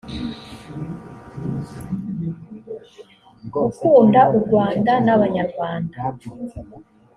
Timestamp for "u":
4.35-4.37